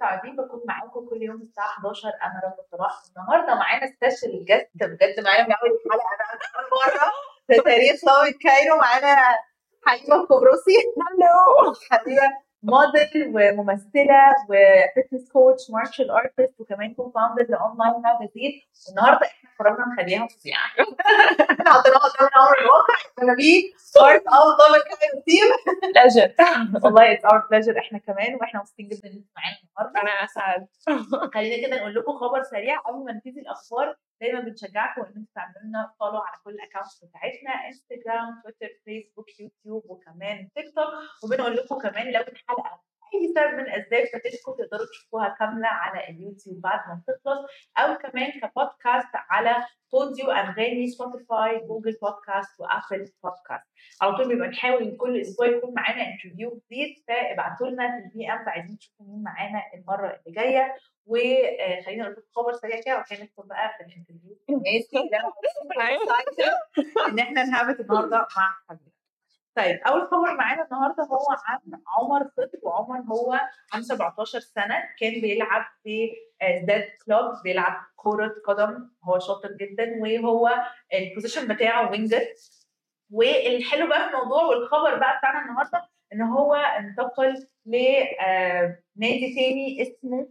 [0.00, 5.20] متعودين بكون معاكم كل يوم الساعة 11 أنا رب صلاح النهارده معانا special guest بجد
[5.24, 6.24] معانا من أول الحلقة أنا
[6.56, 7.12] أول مرة
[7.46, 9.16] في تاريخ لوي كايرو معانا
[9.86, 18.02] حبيبة قبرصي hello حبيبة موديل وممثلة و fitness coach martial artist وكمان co-founder ل online
[18.02, 18.52] magazine
[18.88, 20.66] والنهاردة إحنا قررنا نخليها فظيعة.
[21.50, 22.94] إحنا حطيناها قدامنا أمر الواقع.
[23.22, 23.62] أنا بيه
[24.00, 25.48] part of دبل كايرو team
[25.94, 26.34] pleasure
[26.84, 30.00] والله it's our pleasure إحنا كمان وإحنا مبسوطين جدا إن أنتوا معانا النهارده.
[30.02, 30.66] أنا أسعد.
[31.34, 32.78] خلينا كده نقول لكم خبر سريع.
[32.80, 37.04] قبل ما نبتدي الأخبار دايما بنشجعكم إن أنتوا تعملوا لنا follow على كل ال accounts
[37.04, 40.88] بتاعتنا انستجرام تويتر فيسبوك يوتيوب وكمان تيك توك
[41.24, 42.80] وبنقول لكم كمان لو الحلقة
[43.14, 47.46] أي سبب من الأسباب فاتتكم تقدروا تشوفوها كاملة على اليوتيوب بعد ما تخلص.
[47.78, 49.56] أو كمان كبودكاست على
[49.92, 53.66] بوديو أنغامي سبوتيفاي جوجل بودكاست وابل بودكاست
[54.02, 58.48] على طول بيبقى نحاول كل أسبوع يكون معانا interview جديد فابعتوا لنا في ال DM
[58.48, 60.76] عايزين تشوفوا مين معانا المرة اللي جاية.
[61.06, 64.38] وخلينا نقول لكم خبر سريع كده وعشان ندخل بقى في ال interview.
[67.08, 68.90] إن إحنا نهابت النهارده مع حبيبة
[69.56, 73.40] طيب أول خبر معانا النهارده هو عن عمر خضر وعمر هو
[73.72, 76.10] عنده 17 سنة كان بيلعب في
[76.68, 80.50] زد club بيلعب كرة قدم هو شاطر جدا وهو
[80.94, 82.20] ال position بتاعه winger
[83.10, 90.28] والحلو بقى في الموضوع والخبر بقى بتاعنا النهارده إن هو انتقل لنادي تاني اسمه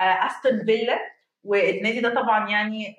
[0.00, 0.98] أستون فيلا
[1.44, 2.96] والنادي ده طبعا يعني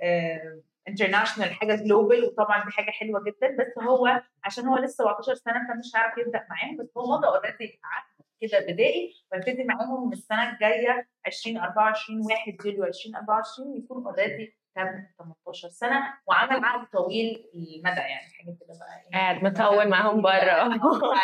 [0.87, 3.55] international حاجة global وطبعا دي حاجة حلوة جدا.
[3.59, 6.77] بس هو عشان هو لسه 17 سنة فمش هيعرف يبدأ معاهم.
[6.77, 8.09] بس هو مضى already عقد
[8.41, 15.69] كده بدائي ويبتدي معاهم من السنة الجاية 2024 1 يوليو 2024 يكون already تم 18
[15.69, 20.35] سنة وعمل عقد طويل المدى يعني حاجة كده بقى قاعد مطول معاهم بره.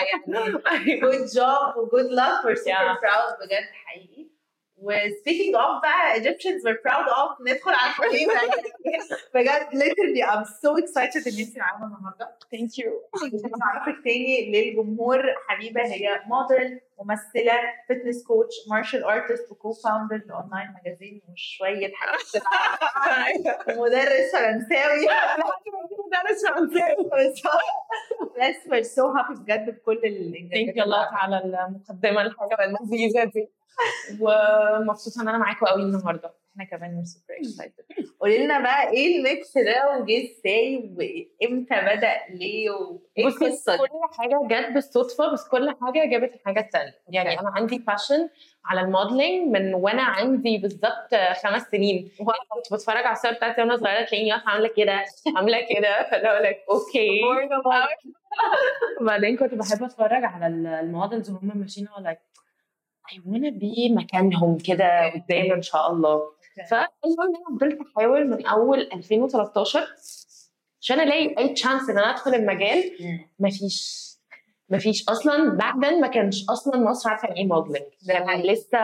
[0.71, 4.14] يعني good job و good luck we're super proud بجد حقيقي.
[4.77, 8.33] و speaking of بقى Egyptians we're proud of ندخل على الحبيبه
[9.33, 13.01] بجد literally I'm so excited ان انت معانا النهارده thank you
[13.59, 17.53] نعرفك تاني للجمهور حبيبه هي موديل ممثلة
[17.89, 22.43] fitness coach martial artist و co-founder ل online magazine وشوية حاجات
[23.79, 25.05] مدرس فرنساوي.
[26.05, 26.95] مدرس فرنساوي.
[28.39, 30.01] بس we're so happy بجد بكل
[30.53, 33.49] thank you الله على المقدمة الحلوة اللذيذة دي.
[34.21, 36.33] ومبسوطة إن أنا معاكم قوي النهارده.
[36.55, 37.83] إحنا كمان super excited
[38.19, 43.87] قولي لنا بقى إيه ال mix ده وجه إزاي وامتى بدأ ليه وايه القصة كل
[44.17, 47.39] حاجة جت بالصدفة بس كل حاجة جابت الحاجة الثانية يعني.
[47.39, 48.29] أنا عندي passion
[48.65, 52.11] على ال modeling من وأنا عندي بالظبط خمس سنين.
[52.49, 55.05] كنت بتفرج على الصور بتاعتي وأنا صغيرة تلاقيني واقفة عاملة كده
[55.35, 56.03] عاملة كده.
[56.11, 57.21] فاللي هو like okay
[59.01, 62.19] وبعدين كنت بحب أتفرج على ال models وهم ماشيين على like
[63.05, 66.34] I wanna be مكانهم كده قدام إن شاء الله.
[66.69, 69.87] فالمهم أنا فضلت أحاول من أول 2013
[70.81, 72.91] عشان ألاقي أي chance إن أنا أدخل المجال.
[73.39, 74.05] مفيش.
[74.69, 75.49] مفيش أصلا.
[75.53, 78.79] بعدين ما كانش أصلا مصر عارفة يعني إيه modeling كان لسه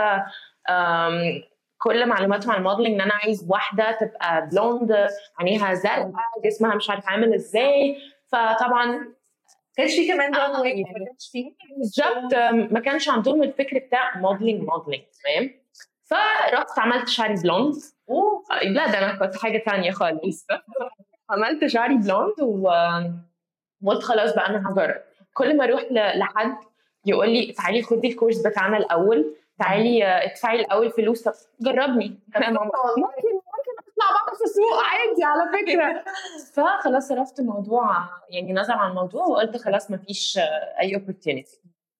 [1.78, 5.07] كل معلوماتهم عن ال modeling إن أنا عايز واحدة تبقى blonde
[5.40, 6.12] عينيها زرقاء
[6.46, 7.98] جسمها مش عارف عامل إزاي.
[8.28, 9.14] فطبعا
[9.78, 11.00] كانش في كمان آه، جون ويك يعني.
[11.00, 12.34] ما كانش في بالظبط.
[12.72, 15.60] ما كانش عندهم الفكر بتاع modeling modeling تمام؟
[16.11, 17.75] فرحت عملت شعري blonde.
[18.09, 18.44] أوه.
[18.63, 20.47] لا ده أنا كنت حاجة تانية خالص.
[21.29, 22.69] عملت شعري بلوند و
[23.83, 25.01] وقلت خلاص بقى أنا هجرب.
[25.33, 26.55] كل ما أروح ل- لحد
[27.05, 29.35] يقول لي تعالي خدي الكورس بتاعنا الأول.
[29.59, 31.22] تعالي آه، ادفعي الأول فلوس.
[31.23, 32.51] طب جربني ممكن
[32.97, 36.03] ممكن أطلع بقى في السوق عادي على فكرة.
[36.55, 37.97] فخلاص صرفت الموضوع
[38.29, 41.57] يعني نظر عن الموضوع وقلت خلاص مفيش آه، أي opportunity.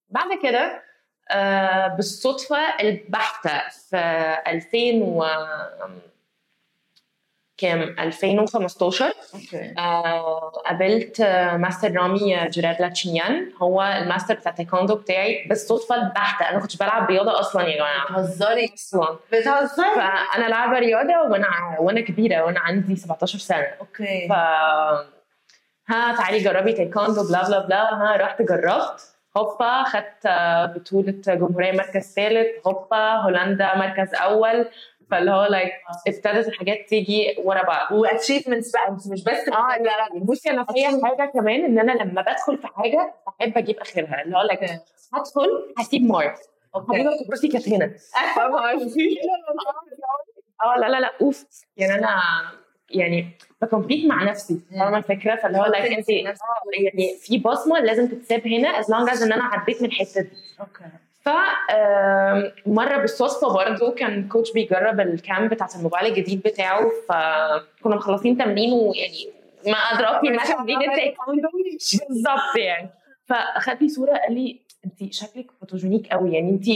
[0.10, 0.84] بعد كده
[1.30, 3.98] آه، بالصدفة البحتة في
[4.48, 5.26] 2000 و
[7.58, 9.74] كام؟ 2015 أوكي.
[9.78, 11.22] آه، قابلت
[11.60, 13.52] ماستر رامي جيرار لاتشينيان.
[13.62, 16.50] هو الماستر بتاع تايكوندو بتاعي بالصدفة البحتة.
[16.50, 18.06] أنا كنتش بلعب رياضة أصلا يا جماعة.
[18.12, 19.18] بتهزري؟ أصلا.
[19.32, 21.48] بتهزري؟ فأنا لعبة رياضة وأنا
[21.80, 23.68] وأنا كبيرة وأنا عندي 17 سنة.
[23.80, 24.28] okay.
[24.30, 24.32] ف
[25.88, 27.94] ها تعالي جربي تايكوندو blah blah blah.
[27.94, 29.11] ها رحت جربت.
[29.38, 30.28] هوبا خدت
[30.76, 34.66] بطولة جمهورية مركز ثالث هوبا هولندا مركز أول.
[35.12, 35.72] فاللي هو like
[36.08, 37.92] ابتدت الحاجات تيجي ورا بعض.
[37.92, 41.92] و achievements بقى مش بس آه لا لا بصي أنا فيا حاجة كمان إن أنا
[42.04, 44.22] لما بدخل في حاجة بحب أجيب آخرها.
[44.22, 44.60] اللي هو like
[45.14, 46.36] هدخل هسيب مارك
[46.76, 46.88] okay.
[46.94, 47.86] حبيبه كبروصي كانت هنا.
[50.66, 51.46] آه لا لا لا أوف.
[51.78, 52.22] يعني أنا
[52.90, 54.60] يعني ب compete مع نفسي.
[54.72, 56.10] فاهمه الفكرة فاللي هو like انت.
[56.10, 56.34] آه،
[56.84, 60.30] يعني في بصمة لازم تتساب هنا as long as إن أنا عديت من الحتة دي.
[60.60, 60.84] okay.
[61.22, 61.30] ف
[62.66, 68.74] مرة بالصدفة برضو كان coach بيجرب ال cam بتاعت الموبايل الجديد بتاعه فكنا مخلصين تمرين
[68.74, 69.28] ويعني
[69.68, 70.80] ما أدراكي ما تمرين
[72.10, 72.90] بالظبط يعني.
[73.26, 76.68] فاخد لي صورة قال لي انت شكلك photogenic قوي يعني انت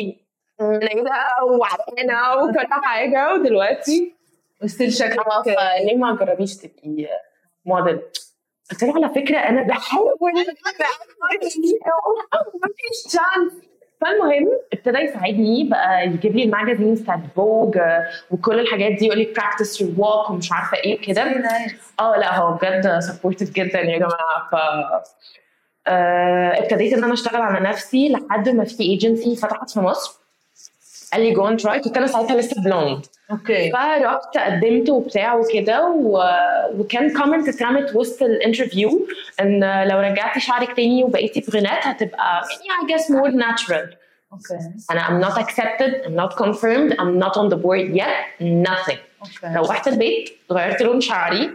[0.61, 1.11] منيله
[1.43, 4.13] وعرقانة وكل حاجة ودلوقتي
[4.63, 7.07] و still شكلك فليه ما جربيش تبقي
[7.65, 7.99] موديل.
[8.71, 10.11] قلت له على فكرة أنا بحاول.
[12.63, 13.53] مفيش chance
[14.01, 17.77] فالمهم ابتدى يساعدني بقى يجيب لي ال magazines بتاعت Vogue
[18.31, 21.21] وكل الحاجات دي يقول لي practice your walk ومش عارفة إيه كده.
[21.99, 24.49] آه لا هو بجد supportive جدا يا جماعة.
[24.51, 24.55] ف
[25.87, 30.19] آه، ابتديت إن أنا أشتغل على نفسي لحد ما في ايجنسي فتحت في مصر.
[31.15, 33.71] قال لي go and try كنت أنا ساعتها لسه blonde okay.
[33.71, 36.23] فرحت قدمت وبتاع وكده و...
[36.77, 39.07] وكان comment اترمت وسط ال interview
[39.41, 43.95] إن لو رجعتي شعرك تاني وبقيتي brunette هتبقى يعني I guess more natural.
[44.33, 44.57] okay.
[44.91, 46.05] أنا I'm not accepted.
[46.05, 46.93] I'm not confirmed.
[46.99, 48.41] I'm not on the board yet.
[48.69, 48.97] Nothing.
[49.21, 49.57] okay.
[49.57, 51.51] روحت البيت غيرت لون شعري.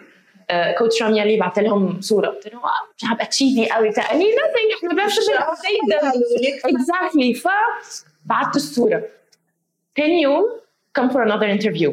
[0.50, 2.28] آه، coach رامي قال لي بعت لهم صورة.
[2.28, 3.88] قلت له آه، مش هبقى cheesy قوي.
[3.90, 4.04] بتاع.
[4.08, 4.76] قال لي nothing.
[4.78, 5.10] إحنا بنعمل
[5.90, 6.12] ده
[6.70, 7.42] exactly.
[7.42, 9.02] فبعت الصورة.
[9.94, 10.60] تاني يوم
[10.98, 11.90] come for another interview?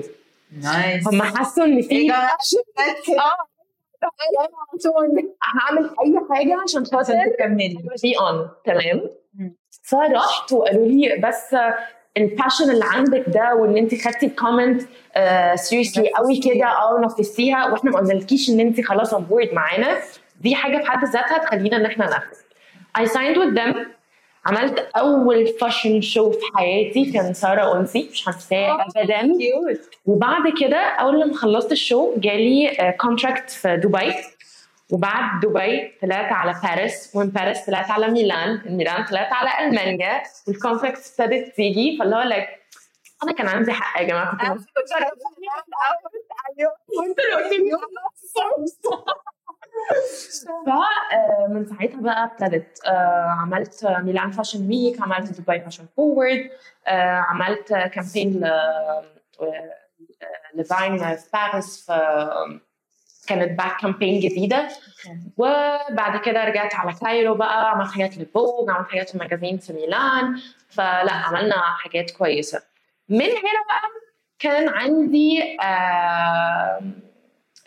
[0.64, 2.28] nice هم حسوا إن في آه.
[5.44, 7.78] هعمل أي حاجة عشان خاطر تكملي.
[8.04, 9.10] be on تمام.
[9.84, 11.56] فرحت وقالوا لي بس
[12.18, 14.81] ال passion اللي عندك ده وإن أنت خدتي ال comment
[15.56, 19.98] seriously قوي كده آه نفذتيها وإحنا ما قلنالكيش إن أنت خلاص on board معانا.
[20.42, 22.38] دي حاجة في حد ذاتها تخلينا إن إحنا ننفذ
[22.98, 23.97] I signed with them.
[24.48, 29.22] عملت أول fashion show في حياتي كان سارة انسي مش هنساه ابدا.
[30.06, 34.14] وبعد كده أول لما خلصت ال show جالي contract في دبي.
[34.92, 40.24] وبعد دبي طلعت على باريس ومن باريس طلعت على ميلان من ميلان طلعت على ألمانيا.
[40.48, 41.98] وال contract ابتدت تيجي.
[42.00, 42.58] فاللي هو like
[43.24, 44.88] أنا كان عندي حق يا جماعة كنت
[46.98, 47.72] وانتوا اللي قلتوا لي
[50.66, 56.50] فمن ساعتها بقى ابتدت آه، عملت ميلان fashion week عملت دبي fashion forward
[57.28, 58.50] عملت campaign
[60.56, 61.92] لفاين في باريس
[63.28, 64.68] كانت bag campaign جديدة.
[65.38, 69.74] وبعد كده رجعت على كايرو بقى عملت حاجات ل Vogue عملت حاجات في magazine في
[69.74, 70.42] ميلان.
[70.70, 72.64] فلا عملنا حاجات كويسة.
[73.10, 73.82] من هنا بقى
[74.40, 76.82] كان عندي آه آه،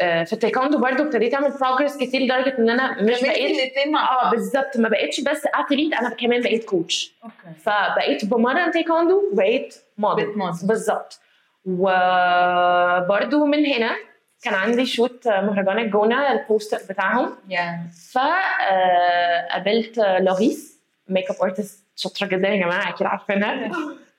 [0.01, 4.31] في التايكوندو برضو ابتديت أعمل progress كتير لدرجة إن أنا مش بقيت الاثنين مع آه
[4.31, 4.77] بالظبط.
[4.77, 7.35] ما بقتش بس athlete أنا كمان بقيت coach okay.
[7.61, 10.27] فبقيت بمرن تايكوندو وبقيت موديل.
[10.63, 11.21] بالظبط.
[11.65, 13.97] وبرضو من هنا
[14.43, 17.37] كان عندي shoot مهرجان الجونه ال poster بتاعهم.
[17.49, 17.81] يا
[18.13, 23.71] فقابلت لوريس makeup artist شاطرة جدا يا جماعة أكيد عارفينها.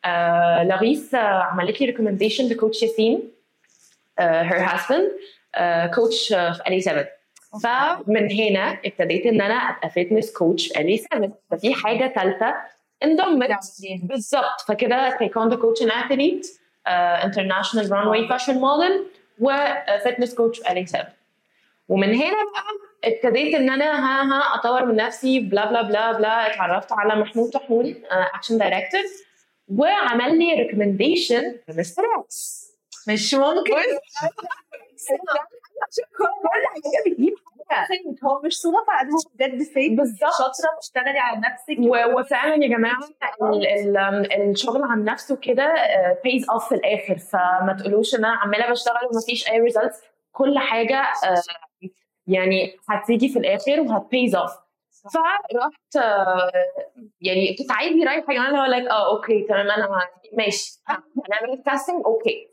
[0.05, 3.31] آه، لوريس آه، عملت لي recommendation ل coach ياسين
[4.19, 5.11] her husband
[5.95, 7.05] coach في الي 7
[7.63, 12.55] فمن هنا ابتديت إن أنا ابقى fitness coach في الي 7 ففي حاجة ثالثه
[13.03, 13.49] انضمت
[14.03, 14.61] بالظبط.
[14.67, 16.47] فكده تايكوندو coach and athlete
[16.87, 19.03] international runway fashion model
[19.39, 21.07] و fitness coach في الي 7
[21.89, 22.63] ومن هنا بقى
[23.13, 27.49] ابتديت إن أنا ها ها أطور من نفسي blah blah blah blah اتعرفت على محمود
[27.49, 29.01] طحون action director
[29.67, 32.03] وعمل لي recommendation ل Mr.
[32.19, 32.60] X
[33.07, 33.73] مش ممكن.
[36.17, 37.33] كل حاجة بتجيب
[37.69, 40.31] حاجة هو مش صدفه قد هو بجد فيك بالظبط.
[40.37, 41.75] شاطرة بتشتغلي على نفسك.
[42.19, 42.99] وفعلا يا جماعة
[43.43, 43.67] ال-
[43.97, 45.73] ال- الشغل على نفسه كده
[46.23, 47.17] pays off في الآخر.
[47.17, 51.41] فما تقولوش إن أنا عمالة بشتغل ومفيش أي results كل حاجة آه،
[52.27, 54.51] يعني هتيجي في الآخر وهت pays off
[55.13, 56.51] فرحت آه،
[57.21, 59.87] يعني كنت عادي رايحة يا جماعة اللي هو like آه okay تمام أنا
[60.37, 60.81] ماشي.
[60.87, 62.47] هنعمل ال casting okay.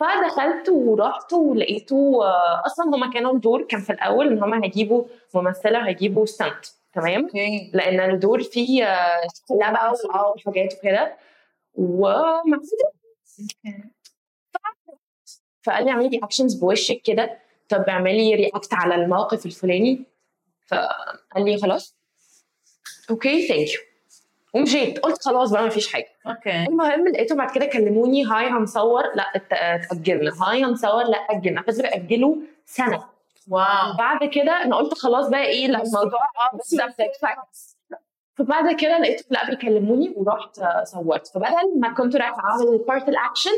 [0.00, 5.78] فدخلت ورحت ولقيته آه، أصلا هما كانوا الدور كان في الأول إن هما هيجيبوا ممثلة
[5.78, 7.70] وهيجيبوا stunt تمام؟ okay.
[7.74, 9.20] لأن الدور فيه آه،
[9.60, 9.94] لعبة
[10.36, 11.16] وحاجات وكده.
[11.74, 12.60] وما
[15.62, 17.38] فقال لي اعملي actions بوشك كده.
[17.68, 20.04] طب اعملي react على الموقف الفلاني.
[20.68, 21.96] فقال لي خلاص.
[23.10, 23.80] okay thank you
[24.54, 24.98] ومشيت.
[24.98, 26.08] قلت خلاص بقى ما فيش حاجة.
[26.26, 26.64] okay.
[26.64, 28.24] المهم لقيته بعد كده كلموني.
[28.24, 30.32] hi هنصور لا اتأجلنا.
[30.42, 31.64] hi هنصور لا أجلنا.
[31.68, 33.04] بس بيأجلوا سنة.
[33.48, 33.96] wow.
[33.98, 36.58] بعد كده أنا قلت خلاص بقى إيه لا الموضوع آه
[37.02, 37.76] exact.
[38.34, 41.26] فبعد كده لقيت لا بيكلموني ورحت آه، صورت.
[41.26, 43.50] فبدل ما كنت رايحة أعمل part ال action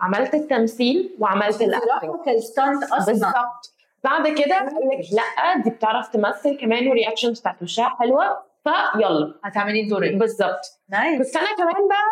[0.00, 3.06] عملت التمثيل وعملت راحوا cancel ال stunt أصلا.
[3.06, 3.72] بالظبط.
[4.04, 8.82] بعد كده قال لك لا دي بتعرف تمثل كمان وال reactions بتاعت وشها حلوة ف
[8.82, 9.34] يلا.
[9.44, 10.80] هتعملي الدورين بالظبط.
[10.88, 12.02] nice بس أنا كمان بقى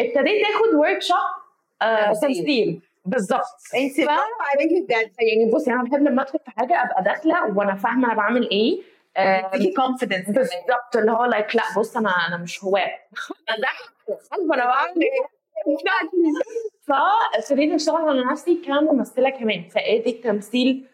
[0.00, 1.16] ابتديت آخد workshop
[1.80, 2.36] تمثيل.
[2.36, 2.82] تمثيل.
[3.04, 3.44] بالظبط.
[3.74, 4.08] انت
[4.40, 5.10] عليكي بجد.
[5.18, 8.82] يعني بصي أنا بحب لما أدخل في حاجة أبقى داخلة وأنا فاهمة أنا بعمل إيه.
[9.16, 10.96] آه، تديكي confidence بالظبط.
[10.96, 12.90] اللي هو like لا بص أنا أنا مش هواة.
[13.50, 13.68] أنا
[14.54, 15.38] أنا بعمل إيه؟
[16.86, 19.68] فابتديت أشتغل على نفسي كممثلة كمان.
[19.68, 20.86] فآدي التمثيل.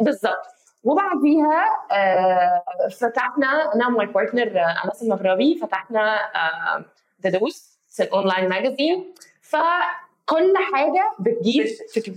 [0.00, 0.46] بالظبط
[0.84, 2.62] وبعديها آه،
[3.00, 6.84] فتحنا أنا و my partner أنس المغربي فتحنا آه،
[7.18, 11.66] دادوس ال online magazine فكل حاجة بتجيب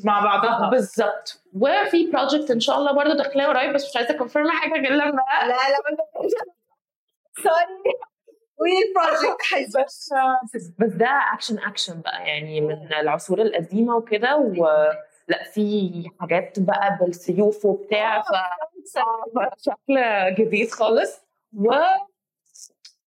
[0.06, 0.70] مع بعضها.
[0.70, 4.92] بالظبط وفي project إن شاء الله برضه داخلاه قريب بس مش عايزة confirm حاجة غير
[4.92, 5.58] لما لا لا
[7.38, 7.94] sorry
[8.58, 10.14] وال project بس
[10.80, 14.36] بس ده action action بقى يعني من العصور القديمة وكده
[15.32, 18.26] ولا في حاجات بقى بالسيوف وبتاع ف
[19.58, 19.96] شكل
[20.38, 21.22] جديد خالص.
[21.54, 21.72] و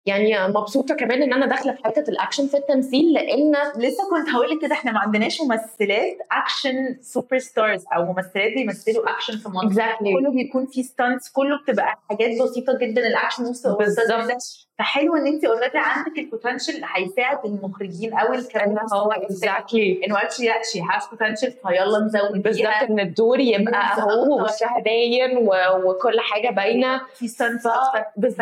[0.05, 4.59] يعني مبسوطة كمان إن أنا داخلة في حتة الاكشن في التمثيل لأن لسه كنت هقول
[4.61, 9.67] كده إحنا ما عندناش ممثلات action super stars أو ممثلات بيمثلوا اكشن في مصر.
[9.67, 14.41] exactly كله بيكون في stunts كله بتبقى حاجات بسيطة جدا الاكشن بالظبط.
[14.79, 20.47] فحلو إن انت already عندك ال potential هيساعد المخرجين أو الكاميرا هو exactly إنه actually
[20.47, 23.73] لا she has potential فيلا نزود بالظبط إن الدور يبقى.
[24.01, 25.37] أهو وشها باين
[25.85, 27.01] وكل حاجة باينة.
[27.15, 27.63] في stunts
[28.17, 28.39] بالظبط.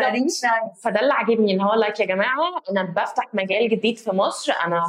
[0.82, 1.49] فده اللي عاجبني.
[1.50, 2.36] ان هو like يا جماعة
[2.70, 4.82] أنا بفتح مجال جديد في مصر أنا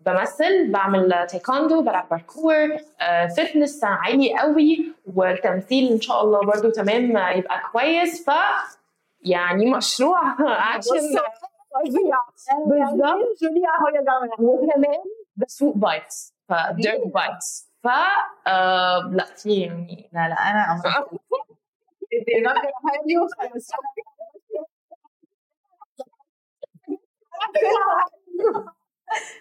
[0.00, 7.16] بمثل بعمل تايكوندو بلعب باركور آه، fitness عالي قوي والتمثيل إن شاء الله برضو تمام
[7.16, 8.24] آه، يبقى كويس.
[8.24, 8.30] ف
[9.20, 11.22] يعني مشروع فظيع.
[12.66, 13.38] بالظبط.
[13.42, 14.40] جوليا هو يا جماعة.
[14.40, 15.02] وكمان
[15.36, 17.88] بسوق bikes ف dirt bikes ف
[18.46, 20.80] آه، لا في يعني لا لا أنا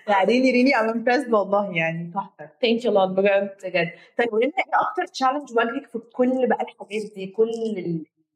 [0.07, 2.49] لا really I'm impressed والله يعني تحفة.
[2.61, 3.49] thank you a lot بجد.
[3.63, 3.89] بجد.
[4.17, 7.49] طيب قولي لنا إيه أكتر challenge واجهك في كل بقى الحاجات دي كل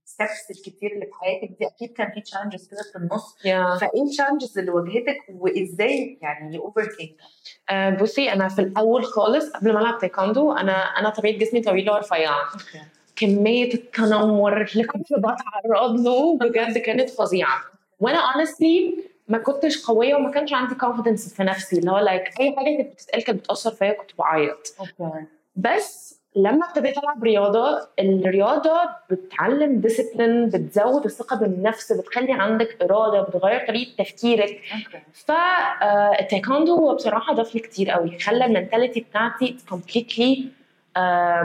[0.09, 3.37] ال steps الكتير اللي في حياتك دي؟ أكيد كان في challenges كده في النص.
[3.45, 6.87] يا فإيه التشالنجز اللي واجهتك وإزاي يعني over
[7.69, 11.93] آه، بصي أنا في الأول خالص قبل ما ألعب تايكوندو أنا أنا طبيعة جسمي طويله
[11.93, 12.49] ورفيعه
[13.15, 17.59] كمية التنمر اللي كنت بتعرض له بجد كانت فظيعة.
[17.99, 18.99] وأنا honestly
[19.29, 22.93] ما كنتش قوية وما كانش عندي confidence في نفسي اللي هو like أي حاجة كانت
[22.93, 24.75] بتتقال كانت بتأثر فيا كنت بعيط.
[25.55, 33.67] بس لما ابتديت ألعب رياضة الرياضة بتعلم discipline بتزود الثقة بالنفس بتخلي عندك إرادة بتغير
[33.67, 34.61] طريقة تفكيرك.
[35.13, 40.45] فالتايكوندو هو بصراحة ضاف لي كتير قوي خلى ال mentality بتاعتي completely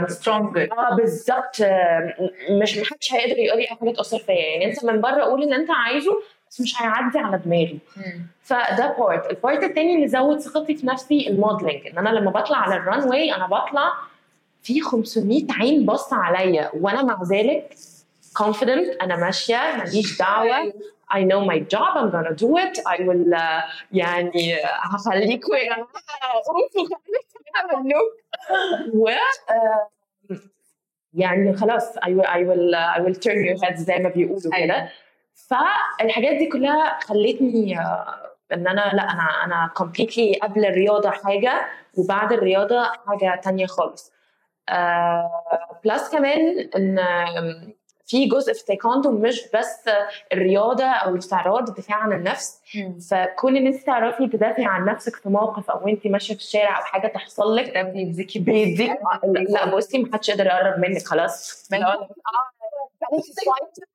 [0.09, 2.15] stronger آه بالظبط آه،
[2.51, 4.35] مش محدش هيقدر يقول لي حاجة تأثر فيا.
[4.35, 6.13] يعني أنت من بره قول اللي أنت عايزه
[6.55, 7.79] بس مش هيعدي على دماغي.
[8.43, 12.31] فده part ال part التاني اللي زود ثقتي في نفسي ال modeling إن أنا لما
[12.31, 13.93] بطلع على ال runway أنا بطلع
[14.63, 17.75] في 500 عين باصه عليا وأنا مع ذلك
[18.43, 20.73] confident أنا ماشية ماليش دعوة
[21.13, 25.89] I know my job I'm gonna do it I will uh, يعني هخليكوا يا جماعة
[28.95, 29.89] و آه،
[31.15, 34.89] يعني خلاص I will I will I will turn your heads زي ما بيقولوا كده.
[35.35, 41.67] فالحاجات دي كلها خلتني آه، إن أنا لا أنا أنا completely قبل الرياضة حاجة
[41.99, 44.13] وبعد الرياضة حاجة تانية خالص.
[45.85, 46.99] plus كمان إن
[48.07, 49.91] في جزء في تايكوندو مش بس
[50.33, 52.61] الرياضة أو الاستعراض الدفاع عن النفس.
[53.11, 56.85] فكون إن أنت تعرفي تدافعي عن نفسك في موقف أو أنت ماشية في الشارع أو
[56.85, 58.91] حاجة تحصل لك ده بيديكي بيديك
[59.25, 61.69] لا بصي محدش يقدر يقرب منك خلاص.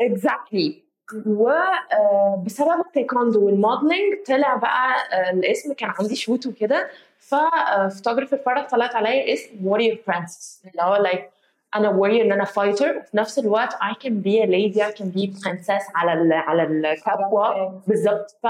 [0.00, 0.82] exactly
[1.26, 6.88] وبسبب التايكوندو وال modeling طلع بقى آه، الاسم كان عندي shoot وكده.
[7.18, 11.30] ف photographer فرح طلعت عليا اسم warrior princess اللي هو like
[11.74, 15.06] أنا warrior إن أنا fighter وفي نفس الوقت I can be a lady I can
[15.18, 17.18] be princess على ال على الكاب
[17.86, 18.30] بالظبط.
[18.42, 18.46] ف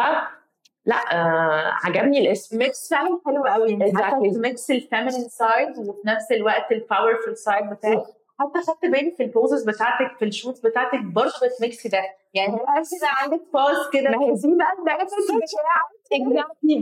[0.86, 2.58] لا آه عجبني الاسم.
[2.58, 3.78] mix فعلا حلو قوي.
[3.92, 4.34] Exactly.
[4.34, 8.04] ت mix ال feminine side وفي نفس الوقت ال powerful side بتاعك
[8.40, 11.88] حتى خدت بالي في ال poses بتاعتك في ال shoot بتاعتك برضه بت mix ي
[11.88, 11.98] ده.
[12.34, 14.10] يعني تحس إن عندك buzz كده.
[14.10, 16.75] ما هي دي بقى ال benefits بتاعت exactly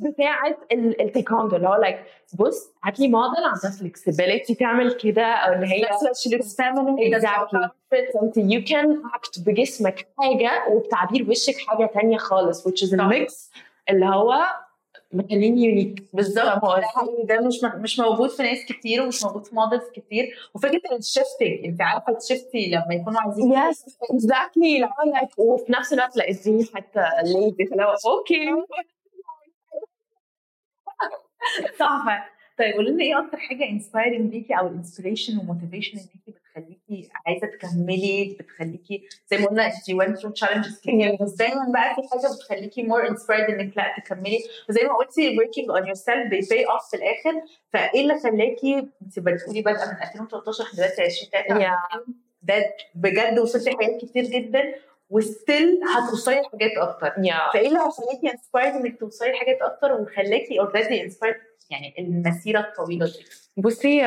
[0.00, 2.04] بتاعت ال- التايكوندو اللي هو like
[2.38, 5.82] بص هات لي موديل عندها flexibility تعمل كده أو إن هي.
[8.22, 12.92] انت you can act بجسمك حاجة وبتعبير وشك حاجة تانية خالص which is.
[12.92, 13.50] ال mix
[13.90, 14.34] اللي هو
[15.12, 16.64] مخليني unique بالظبط.
[17.24, 20.50] ده مش مش موجود في ناس كتير ومش موجود في models كتير.
[20.54, 24.88] وفكرة ال shifting انت عارفة ال shifting لما يكونوا عايزين yes exactly
[25.38, 28.46] وفي نفس الوقت لا اديني حتى lady flow okay
[31.78, 32.24] تحفة.
[32.58, 36.36] طيب قولي لنا إيه أكتر حاجة inspiring ليكي أو ال inspiration وال motivation اللي انت
[36.60, 41.94] بتخليكي عايزة تكملي بتخليكي زي ما قلنا انت went through challenges كتير بس دايما بقى
[41.94, 46.66] في حاجة بتخليكي more inspired إنك لا تكملي وزي ما قلتي working on yourself pay
[46.72, 52.10] off في الآخر فإيه اللي خلاكي انت بتقولي بادئه من 2013 لحد دلوقتي 2023 Yeah.
[52.42, 54.74] ده بجد وصلتي حاجات كتير جدا
[55.10, 57.10] و still هتوصلي لحاجات أكتر.
[57.10, 57.52] Yeah.
[57.52, 61.36] فإيه اللي خلاكي inspired إنك توصلي لحاجات أكتر وخلاكي already inspired
[61.70, 63.26] يعني المسيرة الطويلة دي.
[63.56, 64.04] بصي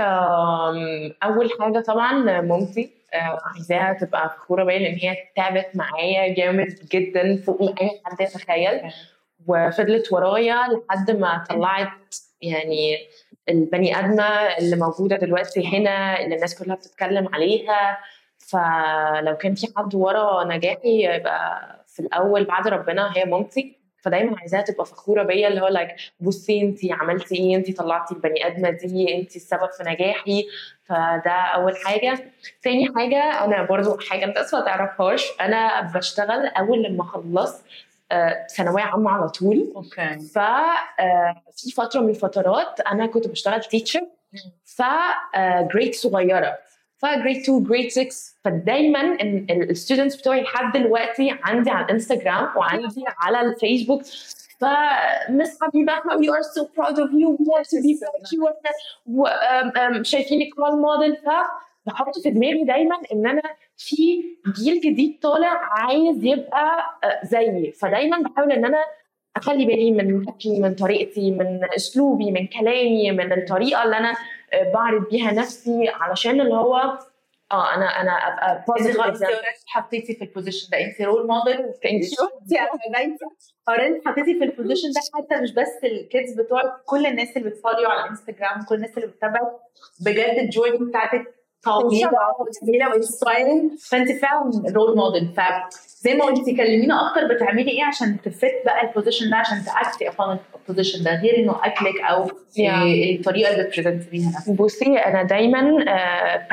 [1.23, 7.41] أول حاجة طبعا مامتي آه، عايزاها تبقى فخورة بيا لأن هي تعبت معايا جامد جدا
[7.45, 8.81] فوق ما أي حد يتخيل.
[9.47, 12.97] وفضلت ورايا لحد ما طلعت يعني
[13.49, 14.23] البني آدمة
[14.57, 17.97] اللي موجودة دلوقتي هنا اللي الناس كلها بتتكلم عليها.
[18.51, 23.79] فلو كان في حد ورا نجاحي يبقى في الأول بعد ربنا هي مامتي.
[24.01, 28.47] فدايما عايزاها تبقى فخورة بيا اللي هو لايك بصي انت عملتي إيه؟ انت طلعتي البني
[28.47, 30.45] آدمة دي انت السبب في نجاحي.
[30.83, 32.31] فده أول حاجة.
[32.63, 35.27] تاني حاجة أنا برضو حاجة انت اسفه تعرفهاش.
[35.41, 37.65] أنا بشتغل أول لما خلصت
[38.11, 39.73] آه، ثانوية عامة على طول.
[39.75, 40.19] okay.
[40.19, 44.01] ففي فترة من الفترات أنا كنت بشتغل teacher
[44.65, 44.81] ف
[45.73, 46.57] grade صغيرة.
[46.99, 48.09] ف grade 2 grade 6
[48.43, 49.17] فدايما
[49.51, 54.01] ال students بتوعي لحد دلوقتي عندي على الانستغرام وعندي على الفيسبوك
[54.59, 57.29] ف miss حبيبة إحنا we are so proud of you.
[57.39, 58.47] We want to be like you.
[59.99, 61.15] وشايفينك role model
[61.85, 63.41] فبحط في دماغي دايما إن أنا
[63.77, 64.23] في
[64.55, 67.71] جيل جديد طالع عايز يبقى آه، زيي.
[67.71, 68.77] فدايما بحاول إن أنا
[69.37, 74.13] أخلي بالي من شكلي من طريقتي من أسلوبي من كلامي من الطريقة اللي أنا
[74.73, 76.75] بعرض بيها نفسي علشان اللي هو
[77.51, 78.65] آه أنا أنا أبقى
[78.97, 80.77] already حطيتي في ال position ده.
[80.85, 81.57] انت role model.
[81.57, 82.03] انت
[83.69, 87.49] already حطيتي في ال position ده حتى مش بس ال kids بتوعك كل الناس اللي
[87.49, 89.51] بت follow ـو على الانستجرام كل الناس اللي بتتابعك
[90.05, 97.33] بجد الجورني بتاعتك طويله وجميله وانسبايرنج فانت فعلا رول موديل فزي ما قلتي كلمينا أكتر
[97.35, 102.01] بتعملي إيه عشان تفت بقى البوزيشن ده عشان تاكتي ابون البوزيشن ده غير انه اكلك
[102.09, 102.69] أو Yeah.
[103.19, 106.49] الطريقة اللي بتبريزنت بيها نفسك بصي أنا دايما uh,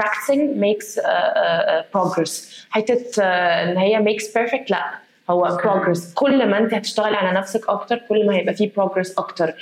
[0.99, 2.31] uh, progress.
[2.71, 4.85] حتة ان هي makes perfect لا
[5.31, 6.14] هو progress.
[6.14, 9.55] كل ما انت هتشتغلي على نفسك أكتر كل ما هيبقى فيه progress أكتر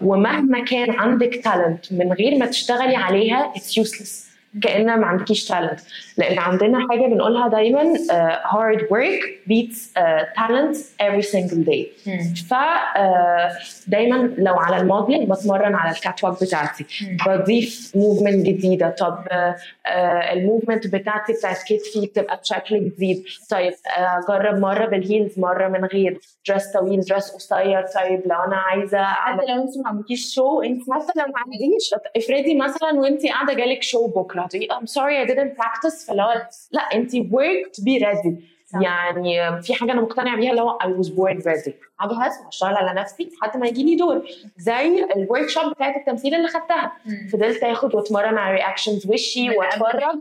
[0.00, 1.92] ومهما كان عندك talent.
[1.92, 4.33] من غير ما تشتغلي عليها it's useless.
[4.62, 5.82] كأن ما عندكيش talent.
[6.16, 7.94] لأن عندنا حاجة بنقولها دايما
[8.44, 12.08] hard work beats uh, talent every single day.
[12.48, 12.54] ف
[12.96, 13.50] آه،
[13.86, 16.86] دايما لو على ال modeling بتمرن على ال catwalk بتاعتي
[17.26, 18.90] بضيف movement جديدة.
[18.90, 19.18] طب
[20.32, 23.24] ال movement بتاعتي بتاعت كتفي بتبقى بشكل جديد.
[23.50, 26.20] طيب آه، اجرب مرة بال heels مرة من غير.
[26.48, 27.84] dress طويل dress قصير.
[27.94, 32.54] طيب لو أنا عايزة حتى لو أنت ما عندكيش show أنت لو ما عنديش افرضي
[32.54, 34.43] مثلا وأنت قاعدة جالك show بكرة.
[34.48, 38.54] تقولي I'm sorry I didn't practice فاللي هو لا انت work to be ready.
[38.82, 41.72] يعني في حاجة أنا مقتنعة بيها اللي هو I was born ready.
[42.00, 44.22] هجهز واشتغل على نفسي لحد ما يجي لي دور.
[44.56, 46.92] زي ال workshop بتاعت التمثيل اللي خدتها.
[47.32, 50.20] فضلت آخد وأتمرن على reactions وشي وأتفرج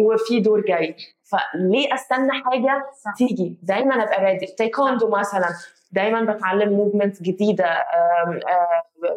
[0.00, 0.96] وفي دور جاي.
[1.24, 3.14] فليه أستنى حاجة صح.
[3.18, 5.48] تيجي؟ دايما أبقى بادئ تايكوندو مثلا.
[5.92, 7.64] دايما بتعلم movement جديدة.
[7.66, 8.40] أم، أم،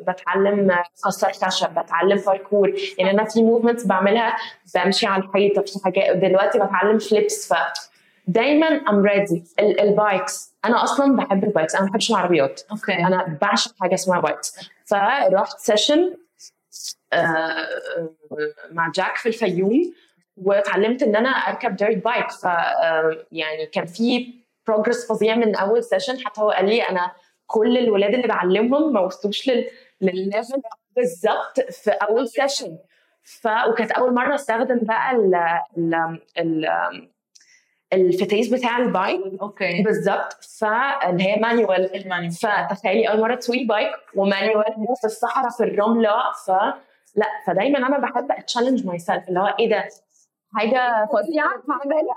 [0.08, 4.36] بتعلم كسر خشب بتعلم باركور يعني أنا في movements بعملها
[4.76, 6.18] بمشي على الحيطة في حاجات.
[6.18, 7.58] دلوقتي بتعلم flips ف
[8.28, 12.62] دايما I'm ready ال bikes أنا أصلا بحب ال bikes أنا ما بحبش العربيات.
[12.72, 12.94] okay.
[12.94, 16.14] أنا بعشق حاجة اسمها bikes فرحت session
[18.72, 19.94] مع جاك في الفيوم
[20.38, 24.34] واتعلمت إن أنا أركب dirt bike ف آه، يعني كان في
[24.68, 27.12] progress فظيع من أول session حتى هو قال لي أنا
[27.54, 29.70] كل الولاد اللي بعلمهم ما وصلوش لل
[30.02, 30.62] لل level
[30.96, 32.78] بالظبط في أول session
[33.24, 35.36] ف وكانت أول مرة أستخدم بقى ال
[35.78, 35.96] ال
[36.38, 37.10] ال
[37.94, 39.22] الفتيس بتاع ال bike.
[39.42, 39.84] okay.
[39.84, 40.34] بالظبط.
[40.60, 46.32] فاللي هي manual فتخيلي أول مرة تسوقي bike و manual في الصحراء في الرملة.
[46.46, 46.52] ف
[47.16, 49.84] لا فدايما أنا بحب a challenge myself اللي هو إيه ده؟
[50.56, 52.16] حاجة فظيعة؟ هعملها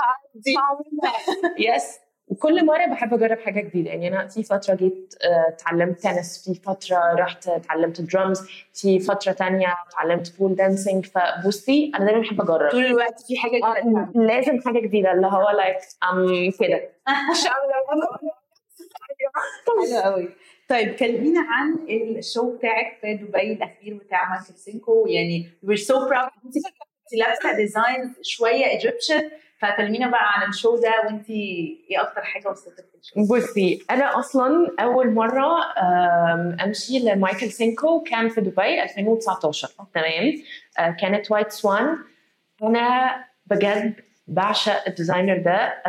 [1.77, 3.91] yes وكل مرة بحب أجرب حاجة جديدة.
[3.91, 9.33] يعني أنا في فترة جيت آه، اتعلمت تنس في فترة رحت اتعلمت درامز في فترة
[9.33, 12.71] تانية اتعلمت pole dancing فبصي أنا دايما بحب أجرب.
[12.71, 14.09] طول الوقت في حاجة آه، جديدة.
[14.27, 15.13] لازم حاجة جديدة.
[15.13, 15.77] اللي هو like
[16.13, 16.27] I'm
[16.61, 16.91] كده.
[17.31, 17.57] مش حلو
[20.03, 20.29] قوي
[20.69, 20.95] طيب.
[20.95, 21.77] كلمينا عن
[22.19, 25.07] ال show بتاعك في دبي الأخير بتاع مايكل سينكو.
[25.09, 26.31] يعني we're so proud.
[26.47, 26.55] انت
[27.19, 32.85] لابسة design شوية Egyptian فكلمينا بقى عن ال show ده وانت إيه أكتر حاجة وصلتك
[33.17, 35.57] بصي أنا أصلا أول مرة
[36.65, 40.33] أمشي لمايكل سينكو كان في دبي 2019 تمام؟
[40.79, 41.99] آه، كانت white swan
[42.63, 43.17] أنا
[43.47, 43.95] بجد
[44.29, 45.83] بعشق ال designer ده.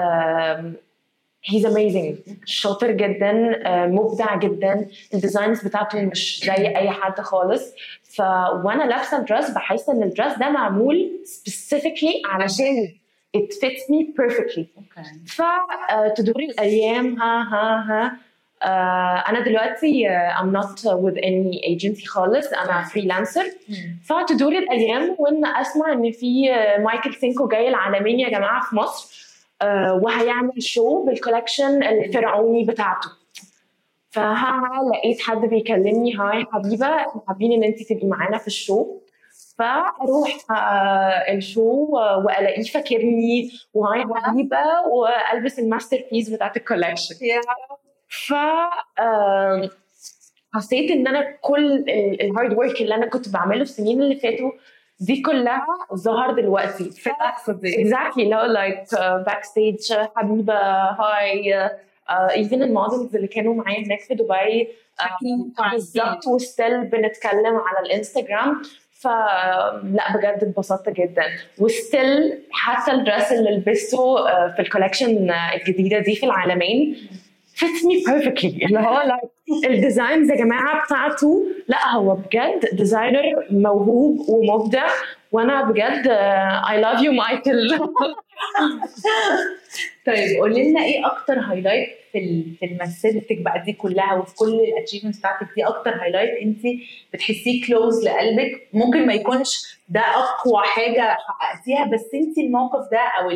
[1.46, 4.88] he's amazing شاطر جدا آه، مبدع جدا.
[5.14, 7.74] ال designs بتاعته مش زي أي حد خالص.
[8.04, 8.20] ف
[8.66, 12.94] وأنا لابسة ال dress بحس إن ال dress ده معمول specifically علشان
[13.34, 14.66] it fits me perfectly.
[14.78, 18.18] okay فتدور الأيام ها ها ها.
[18.64, 22.48] آه، أنا دلوقتي آه، I'm not with any agency خالص.
[22.54, 23.44] أنا freelancer
[24.04, 29.28] فتدور الأيام وإن أسمع إن في آه، مايكل سينكو جاي العلمين يا جماعة في مصر
[29.62, 33.10] آه، وهيعمل show بال collection الفرعوني بتاعته.
[34.12, 36.88] فها لقيت حد بيكلمني hi حبيبة
[37.28, 38.98] حابين إن انت تبقي معانا في ال show
[39.58, 44.58] فأروح آه، ال show آه، وألاقيه فاكرني و hi حبيبه
[44.92, 47.16] وألبس ال masterpiece بتاعت ال collection
[48.10, 48.34] ف
[50.54, 51.90] حسيت إن أنا كل
[52.22, 54.52] ال hard work اللي أنا كنت بعمله السنين اللي فاتوا
[55.00, 55.66] دي كلها
[55.96, 56.92] ظهر دلوقتي.
[56.92, 58.84] في اللحظه دي exactly لو like
[59.26, 60.54] backstage حبيبة
[60.90, 61.70] hi
[62.10, 64.68] even ال models اللي كانوا معايا هناك في دبي.
[65.00, 68.62] آه، بالظبط و still بنتكلم على الانستغرام
[69.02, 71.24] فلا بجد اتبسطت جدا.
[71.60, 76.96] و still حتى ال dress اللي لبسته آه، في ال collection الجديدة دي في العلمين
[77.56, 78.66] fits me perfectly.
[78.66, 79.02] اللي هو
[79.66, 84.88] ال designs يا جماعة بتاعته لا هو بجد designer موهوب ومبدع.
[85.32, 87.68] وأنا بجد آه، I love you مايكل
[90.06, 94.64] طيب قولي لنا إيه أكتر highlight في في مسيرتك بقى دي كلها وفي كل ال
[94.64, 96.62] achievements بتاعتك؟ دي أكتر هايلايت أنت
[97.14, 103.32] بتحسيه close لقلبك؟ ممكن ما يكونش ده أقوى حاجة حققتيها بس أنت الموقف ده أو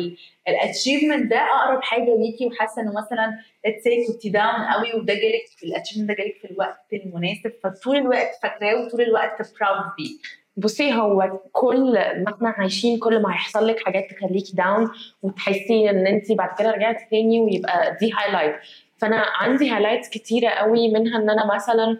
[0.48, 5.44] ال achievement ده أقرب حاجة ليكي وحاسة إنه مثلا say كنت down قوي وده جالك
[5.64, 10.41] ال achievement ده جالك في الوقت المناسب فطول الوقت فاكراه وطول الوقت proud بيه.
[10.56, 14.90] بصي هو كل ما إحنا عايشين كل ما هيحصل لك حاجات تخليكي down
[15.22, 18.56] وتحسي إن انت بعد كده رجعتي تاني ويبقى دي highlight
[18.98, 21.98] فأنا عندي highlights كتيرة قوي منها إن أنا مثلا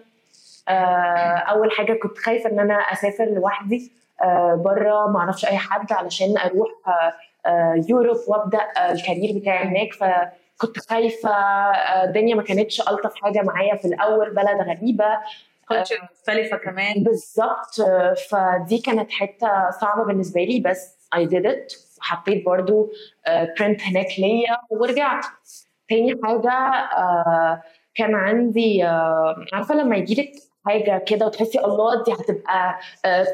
[0.68, 0.72] آه،
[1.36, 3.92] أول حاجة كنت خايفة إن أنا أسافر لوحدي
[4.54, 7.12] بره ما أعرفش أي حد علشان أروح آه،
[7.48, 9.92] آه، Europe وأبدأ آه، ال career بتاعي هناك.
[9.92, 15.04] فكنت خايفة آه، الدنيا ما كانتش ألطف حاجة معايا في الأول بلد غريبة.
[15.68, 17.02] culture مختلفة كمان.
[17.04, 17.80] بالظبط.
[17.80, 21.98] آه، فدي كانت حتة صعبة بالنسبة لي بس I did it.
[21.98, 22.90] وحطيت برضو
[23.60, 25.24] print هناك ليا ورجعت.
[25.88, 26.50] تاني حاجة
[26.96, 27.62] آه،
[27.94, 30.32] كان عندي آه، عارفة لما يجيلك
[30.66, 32.78] حاجة كده وتحسي الله دي هتبقى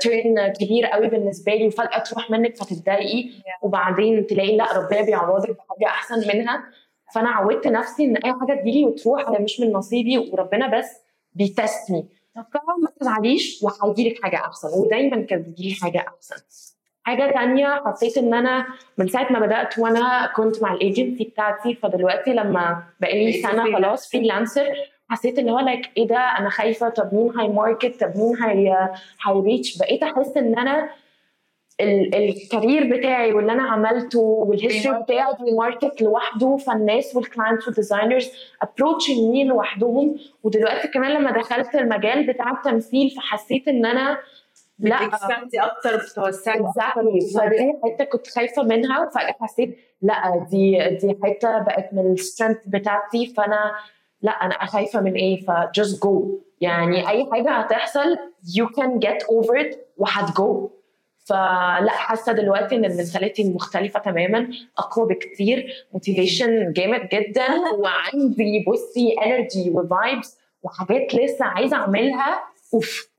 [0.01, 3.31] turn كبير قوي بالنسبة لي وفجأة تروح منك فتتضايقي.
[3.63, 6.65] وبعدين تلاقي لا ربنا بيعوضك بحاجة أحسن منها.
[7.15, 11.03] فأنا عودت نفسي إن أي حاجة تجيلي وتروح ده مش من نصيبي وربنا بس
[11.35, 12.09] بيتستني
[12.43, 16.37] فما تزعليش وهيجيلك حاجة أحسن ودايما كانت بتجيلي حاجة أحسن
[17.03, 18.67] حاجة تانية حسيت إن أنا
[18.99, 23.65] من ساعة ما بدأت وأنا كنت مع الايجنسي بتاعتي فدلوقتي لما بقالي سنة.
[23.77, 24.67] خلاص freelancer
[25.11, 28.93] حسيت اللي هو like إيه ده أنا خايفة طب مين هي market طب مين هي
[29.27, 30.91] هي reach بقيت أحس إن أنا
[31.81, 35.03] ال career بتاعي واللي أنا عملته وال history.
[35.03, 38.29] بتاعي بي market لوحده فالناس وال clients وال designers
[38.63, 40.17] approaching me لوحدهم.
[40.43, 44.19] ودلوقتي كمان لما دخلت المجال بتاع التمثيل فحسيت إن أنا
[44.79, 45.07] لأ.
[45.07, 46.59] بت expand ي أكتر بتوسعي
[47.35, 52.59] فدي حتة كنت خايفة منها وفجاه حسيت لأ دي دي حتة بقت من ال strength
[52.67, 53.27] بتاعتي.
[53.27, 53.73] فأنا
[54.23, 58.17] لأ أنا خايفة من إيه؟ ف just go يعني أي حاجة هتحصل
[58.59, 60.71] you can get over it وهتجو.
[61.29, 67.47] فلا حاسة دلوقتي إن ال mentality مختلفة تماما أقوى بكتير motivation جامد جدا
[67.79, 72.45] وعندي بصي energy و vibes وحاجات لسه عايزة أعملها.
[72.75, 73.11] أوف.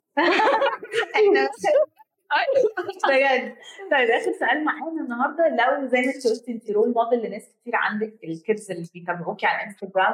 [1.16, 1.50] إحنا
[3.10, 3.56] بجد.
[3.92, 5.48] طيب آخر سؤال معانا النهارده.
[5.50, 9.46] لو زي ما انت قلتي انت role model لناس كتير عندك ال kids اللي بيتابعوكي
[9.46, 10.14] على الانستجرام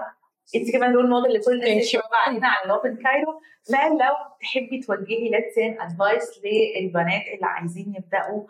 [0.55, 1.95] انت كمان role model لكل الناس
[2.27, 3.41] هنا على Lovin Cairo.
[3.63, 8.43] فلو تحبي توجهي let's say advice للبنات اللي عايزين يبدأوا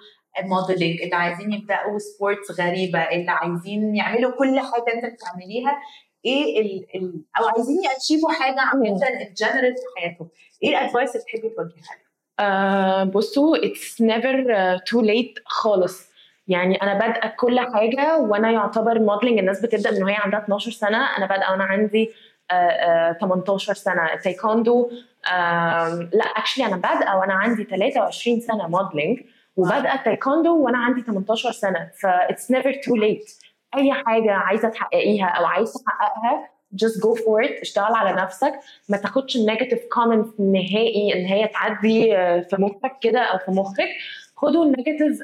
[0.43, 5.79] modeling اللي عايزين يبدأوا sports غريبة اللي عايزين يعملوا كل حاجة انت بتعمليها
[6.25, 8.87] إيه ال ال أو عايزين ي achieve وا حاجة عامة
[9.29, 10.29] in general في حياتهم.
[10.63, 12.05] إيه ال advice اللي تحبي توجهها لهم؟
[12.39, 16.14] آه بصوا it's never uh, too late خالص.
[16.47, 21.17] يعني أنا بادئة كل حاجة وأنا يعتبر modeling الناس بتبدأ من وهي عندها 12 سنة.
[21.17, 22.11] أنا بادئة وأنا عندي
[22.51, 24.13] آه، 18 سنة.
[24.13, 24.89] التايكوندو
[25.33, 29.19] آم، لا actually أنا بادئة وأنا عندي 23 سنة modeling
[29.55, 31.89] وبادئة التايكوندو وأنا عندي 18 سنة.
[32.01, 33.31] ف it's never too late
[33.77, 37.61] أي حاجة عايزة تحققيها أو عايزه تحققها just go for it.
[37.61, 38.53] اشتغل على نفسك.
[38.89, 43.51] ما تاخدش ال negative comments نهائي إن هي تعدي آه، في مخك كده أو في
[43.51, 43.87] مخك.
[44.35, 45.23] خدوا ال negative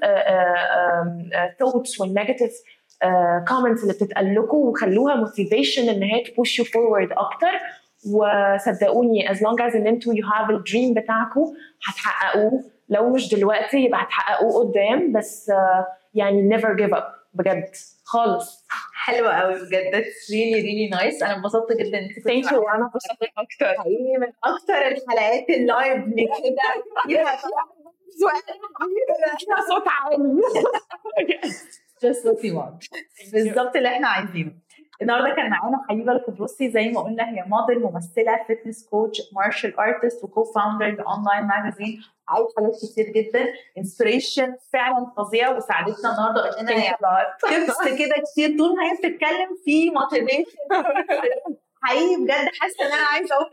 [1.59, 2.51] thoughts وال negative
[3.47, 7.51] comments اللي بتتقال لكم وخلوها motivation إن هي ت push you forward أكتر.
[8.13, 11.53] وصدقوني as long as إن أنتوا you have ال dream بتاعكم
[11.87, 12.63] هتحققوه.
[12.89, 15.11] لو مش دلوقتي يبقى هتحققوه قدام.
[15.13, 17.69] بس آه، يعني never give up بجد.
[18.03, 18.65] خالص.
[18.93, 19.95] حلوة قوي بجد.
[19.95, 23.81] it's really really nice أنا انبسطت جدا إن أنت thank you أنا انبسطت أكتر.
[23.81, 26.83] حقيقي من أكتر الحلقات ال live اللي كده.
[27.07, 27.37] فيها
[29.69, 30.41] صوت عالي
[32.03, 32.89] just what we want.
[33.33, 34.51] بالظبط اللي إحنا عايزينه.
[35.01, 40.17] النهارده كان معانا حبيبة القبرصي زي ما قلنا هي موديل ممثلة fitness coach martial artist
[40.17, 43.45] و co-founder ل online magazine عايز حاجات كتير جدا.
[43.77, 46.41] inspiration فعلا فظيع وساعدتنا النهارده.
[46.49, 46.95] قلت لنا هي
[47.41, 48.57] tips كده كتير.
[48.57, 50.45] طول ما هي بتتكلم في motivation
[51.83, 53.49] حقيقي بجد حاسة إن أنا عايزة أقول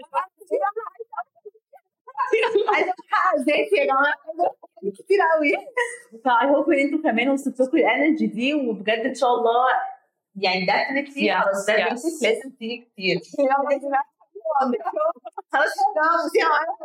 [2.74, 4.14] عايزة احقق ذاتي يا جماعة.
[4.98, 5.52] كتير قوي.
[6.24, 9.66] ف I hope إن أنتوا كمان وصلت لكم ال energy دي وبجد إن شاء الله
[10.36, 11.68] يعني definitely خلاص
[12.22, 13.18] لازم تيجي كتير.
[15.52, 15.76] خلاص
[16.34, 16.78] يا جماعة.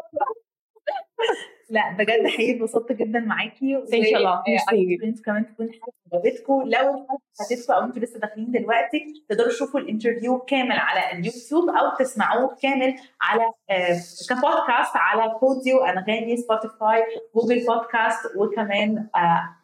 [1.69, 4.43] لا بجد حقيقي اتبسطت جدا معاكي a lot.
[4.47, 5.04] Merci.
[5.04, 7.08] أنتوا كمان تكون حاجة عجبتكم لو
[7.39, 12.56] فاتتكم أو أنتوا لسه داخلين دلوقتي تقدروا تشوفوا ال interview كامل على اليوتيوب أو تسمعوه
[12.62, 13.99] كامل على آه،
[14.30, 17.04] كبودكاست على بوديو أنغامي سبوتيفاي
[17.36, 19.08] جوجل بودكاست وكمان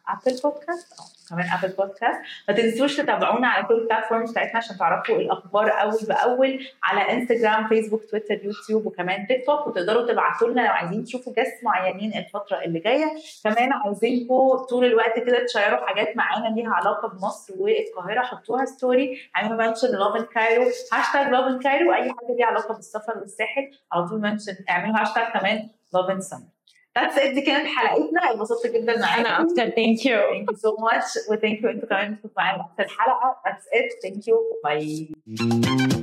[0.08, 4.76] ابل بودكاست آه كمان ابل بودكاست ما تنسوش تتابعونا على كل ال platforms بتاعتنا عشان
[4.76, 10.60] تعرفوا الأخبار أول بأول على انستجرام فيسبوك تويتر يوتيوب وكمان تيك توك وتقدروا تبعتوا لنا
[10.60, 13.06] لو عايزين تشوفوا guests معينين الفترة اللي جاية.
[13.44, 19.66] كمان عايزينكم طول الوقت كده تشيروا حاجات معانا ليها علاقة بمصر والقاهرة حطوها story اعملوا
[19.66, 24.52] mention Lovin Cairo hashtag Lovin Cairo أي حاجة ليها علاقة بالسفر والساحل على طول mention
[24.70, 26.40] اعملوا هاشتاج كمان Lovin Summer
[26.98, 27.34] That's it.
[27.34, 28.30] دي كانت حلقتنا.
[28.30, 29.20] اتبسطت جدا معاكم.
[29.20, 29.54] أنا أكتر.
[29.70, 31.30] Thank you Thank you so much.
[31.30, 34.08] و Thank you أنتوا كمان كنتوا معانا في الحلقة That's it.
[34.10, 34.36] Thank you.
[34.66, 35.99] Bye.